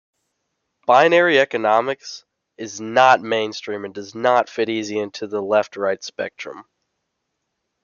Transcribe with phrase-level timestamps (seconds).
[0.87, 2.25] Binary economics
[2.57, 6.63] is not mainstream and does not fit easy into the left-right spectrum.